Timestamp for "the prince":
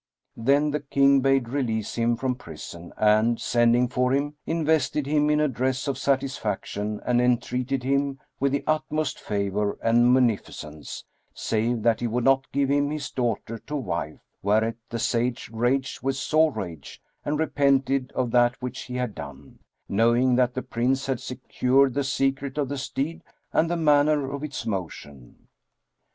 20.55-21.05